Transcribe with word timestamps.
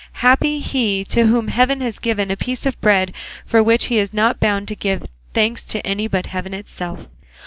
Happy 0.25 0.57
he, 0.61 1.03
to 1.03 1.27
whom 1.27 1.49
heaven 1.49 1.79
has 1.79 1.99
given 1.99 2.31
a 2.31 2.35
piece 2.35 2.65
of 2.65 2.81
bread 2.81 3.13
for 3.45 3.61
which 3.61 3.85
he 3.85 3.99
is 3.99 4.15
not 4.15 4.39
bound 4.39 4.67
to 4.67 4.75
give 4.75 5.05
thanks 5.35 5.63
to 5.63 5.85
any 5.85 6.07
but 6.07 6.25
heaven 6.25 6.55
itself!" 6.55 7.01